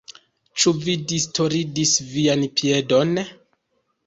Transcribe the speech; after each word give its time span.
Ĉu 0.61 0.71
vi 0.85 0.95
distordis 1.11 1.93
vian 2.15 2.47
piedon? 2.63 3.15